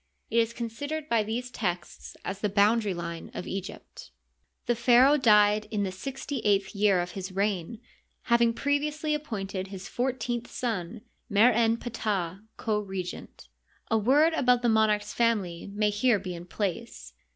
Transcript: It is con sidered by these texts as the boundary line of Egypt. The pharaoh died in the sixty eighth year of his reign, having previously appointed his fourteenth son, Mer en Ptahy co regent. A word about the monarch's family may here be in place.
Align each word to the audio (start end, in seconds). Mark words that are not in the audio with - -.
It 0.31 0.37
is 0.39 0.51
con 0.51 0.67
sidered 0.67 1.07
by 1.07 1.21
these 1.21 1.51
texts 1.51 2.17
as 2.25 2.39
the 2.39 2.49
boundary 2.49 2.95
line 2.95 3.29
of 3.35 3.45
Egypt. 3.45 4.09
The 4.65 4.73
pharaoh 4.75 5.15
died 5.15 5.67
in 5.69 5.83
the 5.83 5.91
sixty 5.91 6.39
eighth 6.39 6.73
year 6.73 6.99
of 7.01 7.11
his 7.11 7.31
reign, 7.31 7.79
having 8.23 8.51
previously 8.55 9.13
appointed 9.13 9.67
his 9.67 9.87
fourteenth 9.87 10.49
son, 10.49 11.01
Mer 11.29 11.51
en 11.51 11.77
Ptahy 11.77 12.39
co 12.57 12.79
regent. 12.79 13.47
A 13.91 13.97
word 13.99 14.33
about 14.33 14.63
the 14.63 14.69
monarch's 14.69 15.13
family 15.13 15.69
may 15.71 15.91
here 15.91 16.17
be 16.17 16.33
in 16.33 16.47
place. 16.47 17.13